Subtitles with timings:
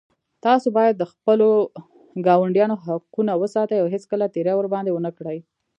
[0.45, 1.47] تاسو باید د خپلو
[2.27, 5.37] ګاونډیانو حقونه وساتئ او هېڅکله تېری ورباندې ونه کړئ